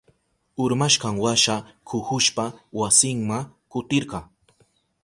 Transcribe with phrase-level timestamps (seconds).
[0.63, 1.55] Urmashkanwasha
[1.89, 2.45] kuhushpa
[2.79, 3.37] wasinma
[3.71, 4.19] kutirka.